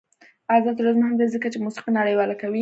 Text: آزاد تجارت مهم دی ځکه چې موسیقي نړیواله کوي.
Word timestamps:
آزاد 0.55 0.75
تجارت 0.79 0.97
مهم 0.99 1.15
دی 1.19 1.27
ځکه 1.35 1.47
چې 1.53 1.57
موسیقي 1.65 1.91
نړیواله 1.99 2.35
کوي. 2.41 2.59